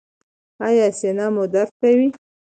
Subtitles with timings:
[0.65, 2.07] ایا سینه مو درد کوي؟